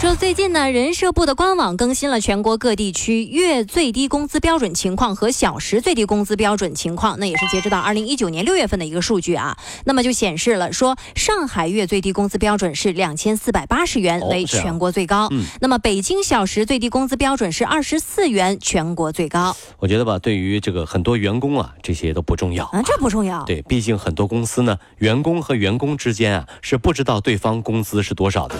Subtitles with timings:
[0.00, 9.56] 说最近呢，人社部的官网更新了全国各地区月最低工资标准情况和小时最低工资标准情况，那也是截止到二零一九年六月份的一个数据啊。
[9.84, 15.28] 那么就显示了说，上海月最低工资标准是两千四百八十元，为全国最高。
[15.60, 19.56] 那么北京小时最低工资标准是二十四元，全国最高。
[19.80, 23.42] 我觉得吧，对于这个很多员工啊，这些都不重要啊，这不重要。
[23.42, 28.54] 对，毕竟很多公司呢，员工和员工之间啊，是不知道对方工资是多少的。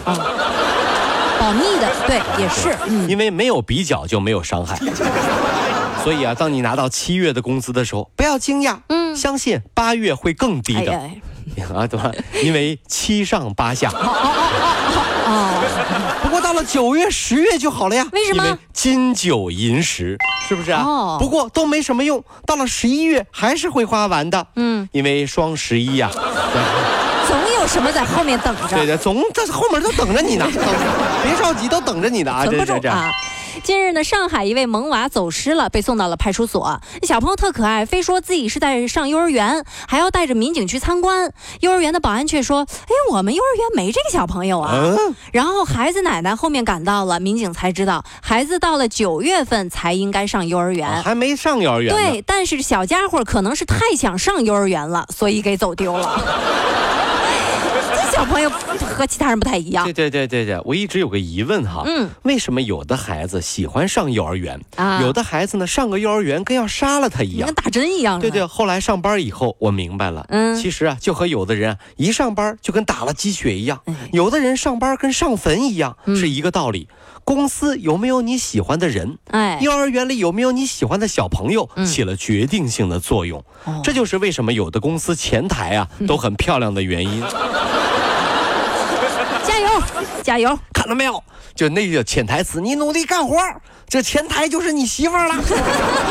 [1.48, 2.76] 保密的，对，也是，
[3.08, 4.78] 因为没有比较就没有伤害，
[6.04, 10.92] 所以啊，当你拿到七月的工资的时候，不要惊讶，嗯，相信八月会更低的，
[11.74, 12.12] 啊，对吧？
[12.44, 13.88] 因为七上八下，
[15.24, 18.58] 哦， 不过到了九月、十月就好了呀，为什么？
[18.74, 20.82] 金九银十，是不是啊？
[20.84, 26.10] 哦，不过都没什么用，到了十一月还是会花完的，嗯，因为双十一呀。
[27.66, 28.76] 什么在后面等着？
[28.76, 30.46] 对的，总在后面都等着你呢，
[31.22, 32.46] 别着急，都等着你呢啊！
[32.46, 32.90] 这这这。
[33.62, 36.80] 近日呢，上海一位萌娃走失了，被送到了派出所。
[37.02, 41.30] 小朋友特可爱，非说自己是在上幼儿园，还要带着民警去参观。
[41.60, 44.96] 幼儿园的保安却说：“哎，我们幼儿园没这个小朋友啊。”
[45.30, 51.94] 然后孩子奶奶后面赶到了，民警才知道孩子到了九月份才应该上幼儿园，还没上幼儿园。
[51.94, 56.22] 对，但是小家伙可能是太想上幼儿园了，所以给走丢了。
[58.12, 59.84] 小朋友和其他人不太一样。
[59.84, 65.00] 对对对对对，我一直有个疑问哈，嗯，为什么有的孩子喜欢上幼儿园啊？
[65.02, 68.18] 有的孩子呢，上个幼儿园跟要杀了他一样，跟打针一样。
[68.20, 73.80] 对对，后来上班以后，我明白了，嗯，其实啊，就和有的人一上班就跟打了鸡血一样，
[74.12, 76.88] 有的人上班跟上坟一样，是一个道理。
[77.24, 79.18] 公司有没有你喜欢的人？
[79.30, 83.44] 哎，幼儿园里有没有你喜欢的小朋友，起了决定性的作用。
[83.84, 87.22] 这就是为什么有的公司前台啊都很漂亮的原因。
[90.22, 90.58] 加油！
[90.72, 91.22] 看到没有？
[91.54, 93.36] 就那个潜台词，你努力干活，
[93.88, 95.34] 这前台就是你媳妇儿了。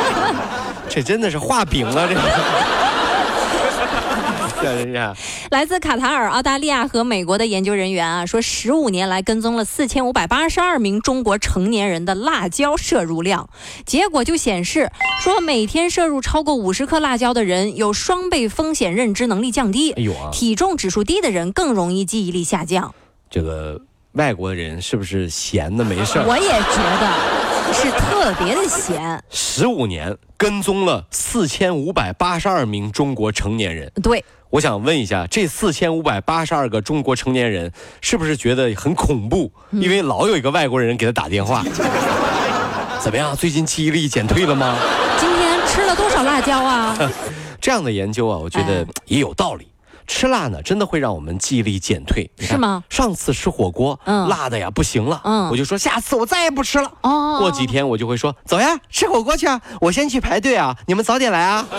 [0.90, 2.08] 这真的是画饼了！
[2.08, 2.16] 这
[4.92, 5.16] 个。
[5.52, 13.50] 来自卡塔尔、澳大利亚和美国的研究人员啊，说十五年来跟踪了四千五百八十二名中国成年人的辣椒摄入量，
[13.86, 19.94] 结果就显示说，每天摄入超过五十克辣椒的人有双倍风险，认知能力降低。
[19.94, 20.30] 哎呦啊！
[20.34, 22.94] 体重指数低的人更容易记忆力下降。
[23.30, 23.80] 这个。
[24.14, 26.26] 外国人是不是闲的没事儿？
[26.26, 29.24] 我也觉得是特别的闲。
[29.30, 33.92] 十五年跟踪了四千五百八十二名中国成年人。
[34.02, 37.72] 对，我想问一下，这四千五百八十二个中国成年人
[38.02, 39.52] 是不是觉得很恐怖？
[39.70, 41.64] 因为老有一个外国人给他打电话。
[43.00, 43.36] 怎么样？
[43.36, 44.76] 最近记忆力减退了吗？
[45.20, 46.98] 今天吃了多少辣椒啊？
[47.62, 49.68] 这样的研究啊，我觉得也有道理。
[50.08, 52.84] 吃辣呢，真的会让我们记忆力减退，是吗？
[52.90, 56.90] 上次吃火锅，嗯，辣的呀不行了，嗯，我就说下次我再也不吃了。
[57.02, 59.62] 哦，过几天我就会说，走呀，吃火锅去啊！
[59.82, 61.66] 我先去排队啊，你们早点来啊。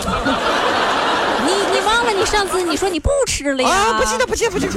[1.45, 3.69] 你你忘了你上次你说你不吃了呀？
[3.69, 4.73] 啊，不记得，不记得，不记得。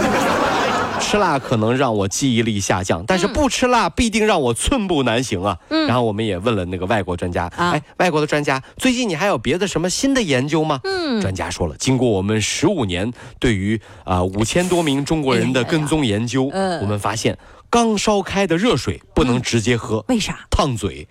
[1.02, 5.58] 吃辣可能让我记忆力下降，但是不吃辣必定让我寸步难行啊。
[5.68, 5.86] 嗯。
[5.86, 10.80] 然后我们也问了那个外国专家，哎，外国的专家，最近你还有别的什么新的研究吗？
[10.84, 11.20] 嗯。
[11.20, 16.44] 专家说了，经过我们十五年对于啊五千多名中国人的跟踪研究，
[16.80, 17.36] 我们发现
[17.69, 20.38] 刚烧开的热水不能直接喝，为啥？
[20.50, 21.06] 烫嘴。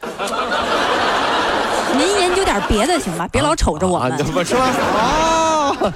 [1.96, 4.18] 您研究点别的行吧，别老瞅着我们。
[4.18, 4.58] 怎么说？
[4.59, 5.94] 哦。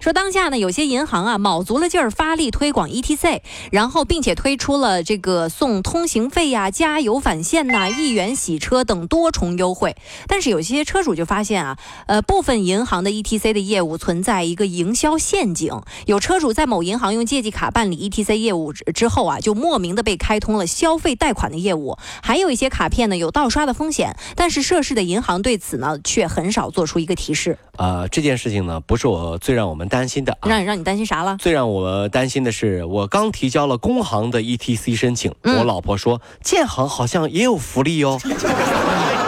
[0.00, 3.40] 说当下呢，有些银行啊卯足了劲儿发力推广 ETC，
[3.70, 9.96] 然后并且推出了这个送通行费呀、加油返现呐、一元洗车等多重优惠。
[10.26, 15.72] 但是有些车主就发现啊，呃，部分银行的 ETC 的业务存在一个营销陷阱。
[16.06, 21.98] 有车主在某银行用借记卡办理 ETC 业务之后啊，就莫名的被开通了消费贷款的业务。
[22.22, 27.58] 还有一些卡片呢有盗刷的风险，但是涉事的银行对此呢却很少做出一个提示。
[27.76, 31.36] 啊，这件事情呢不是我最让我们担心的，让让你担心啥了？
[31.38, 38.18] 最让我担心的是，我刚提交了工行的 ETC 申请，我老婆说建行好像也有福利哦。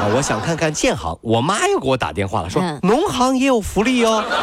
[0.01, 4.25] 啊，我想看看建行，我妈又给我打电话了，说农行也有福利哦。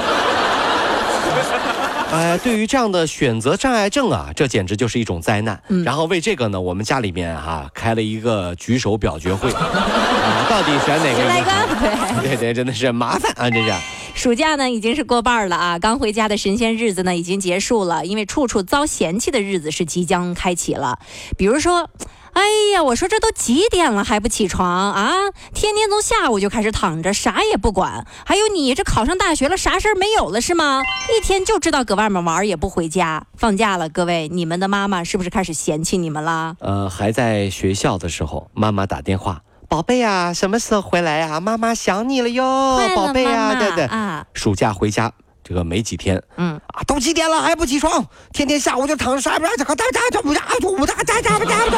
[2.09, 5.61] 哎，对于这样的选择障碍症啊，这简直就是一种灾难。
[5.83, 9.51] 然后为这个呢，我们家里面啊开了一个举手表决会，
[10.49, 11.23] 到底选哪个？
[11.27, 12.21] 哪个？
[12.21, 13.73] 对对对，真的是麻烦啊，这是。
[14.17, 20.97] 暑假呢已经是过半了啊，刚回家的神仙日子呢已经结束了，因为处处遭嫌弃的日子是即将开启了。
[21.37, 21.87] 比如说，
[22.33, 22.41] 哎
[22.73, 25.13] 呀，我说这都几点了还不起床啊？
[25.53, 28.07] 天天从下午就开始躺着，啥也不管。
[28.25, 30.81] 还有你这考上大学了，啥事儿没有了是吗？
[31.15, 33.27] 一天就知道搁外面玩，也不回家。
[33.35, 36.55] 放假了，各位，你们的妈妈是不是开始嫌弃你们了？
[36.59, 39.43] 呃，还在学校的时候，妈妈打电话。
[39.69, 41.39] 宝贝呀，什么时候回来呀？
[41.41, 44.25] 妈妈想你了哟，宝贝呀，对对啊。
[44.33, 45.11] 暑假回家
[45.43, 48.05] 这个没几天，嗯啊，都几点了还不起床？
[48.31, 51.71] 天天下午就躺着啥不干，这个大家就不家就不家家家不家不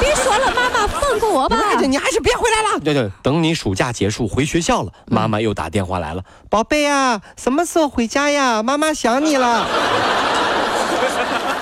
[0.00, 1.56] 别说了，妈妈放过我吧。
[1.80, 2.80] 你还是别回来了。
[2.80, 8.62] 对对，等你暑假结束回学校了，妈妈又打电话来了，宝贝呀，什么时候回家呀？
[8.62, 9.66] 妈妈想你了。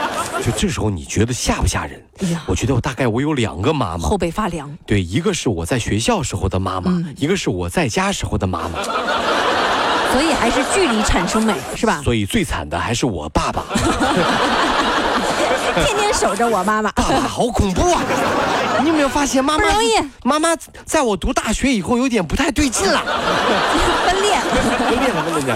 [0.45, 2.05] 就这时候，你觉得吓不吓人？
[2.47, 4.71] 我觉得我大概我有两个妈妈，后背发凉。
[4.85, 8.83] 对，一个是我在学校时候的妈妈，一个是我在家时候的妈妈。
[10.13, 12.03] 所以还是距离产生美，是吧？
[12.05, 13.65] 所以最惨的还是我爸爸，
[15.83, 16.93] 天天守着我妈妈。
[16.93, 18.03] 爸爸好恐怖啊！
[18.83, 19.95] 你有没有发现妈妈不容易？
[20.23, 20.51] 妈妈
[20.85, 23.03] 在我读大学以后有点不太对劲了，
[24.07, 24.45] 分裂了，
[24.79, 25.55] 分裂了，分裂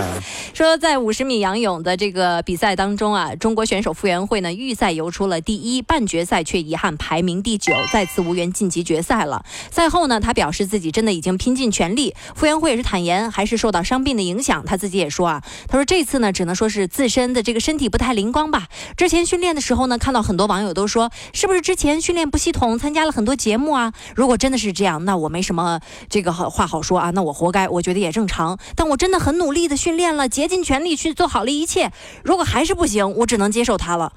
[0.59, 9.45] 说在五十米仰泳的这个比赛当中啊，中国选手傅园慧呢预赛游出了第一，半决赛却遗憾排名第九，再次无缘晋级决赛了。
[9.71, 12.13] 赛后呢，他表示自己真的已经拼尽全力。
[12.35, 14.65] 傅园慧也是坦言，还是受到伤病的影响。
[14.67, 18.67] 他自己也说啊，他说这次呢，只能说是自身的这个身体不太灵光吧。
[18.97, 23.93] 之前训练的时候呢，看到很多网友都说，是不是之前训练不系统，参加了很多节目啊？
[24.17, 25.79] 如果真的是这样，那我没什么
[26.11, 28.59] 这个好话好说啊，那我活该，我觉得也正常。
[28.75, 31.93] 但我真的很努力的训练了，竭尽全力去做好了一切，
[32.25, 34.13] 如果还是不行，我只能接受他了。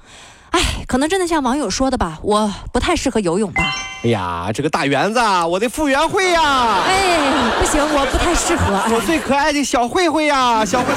[0.50, 3.62] 哎，可能真的像网友说的吧，我不太适合游泳吧。
[4.04, 5.18] 哎呀，这个大圆子，
[5.48, 6.82] 我的傅园慧呀！
[6.84, 8.94] 哎，不行，我不太适合。
[8.94, 10.92] 我最可爱的小慧慧呀，小慧，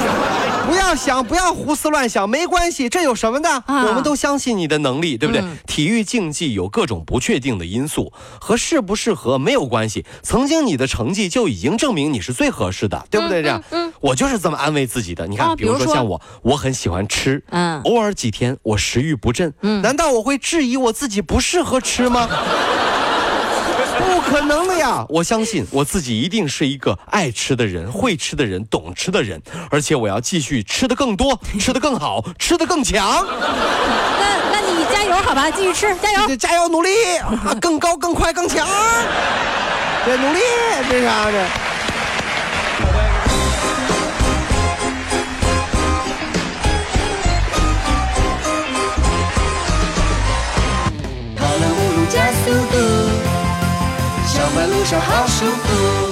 [0.68, 3.62] 不要想，不要胡思乱想，没关系，这有什么的？
[3.66, 5.42] 我们都相信你的能力，对不对？
[5.66, 10.04] 体育竞技有各种不确定的因素，和适不适合没有关系。
[10.22, 13.40] 曾经你的成绩就已经证明你是最合适的，对不对？
[13.40, 15.26] 这样，嗯，我就是这么安慰自己的。
[15.26, 22.28] 你看，比如说像我，我很喜欢吃，嗯，偶尔几天我食欲不振，嗯，难道我会质疑我自己不适合吃吗？
[23.98, 25.04] 不可能的呀！
[25.08, 29.40] 我相信我自己一定是一个爱吃的人、会吃的人、懂吃的人，
[29.70, 33.24] 而且我要继续吃的更多、 吃的更好、吃的更强。
[33.26, 36.90] 那那你加油好吧，继续吃，加油，加油，努力，
[37.60, 38.66] 更高、更快、更强。
[40.04, 40.40] 对，努力，
[40.90, 41.46] 这啥的。
[54.86, 54.94] 跑了五路加速度。
[54.94, 56.05] 上班路上好舒服。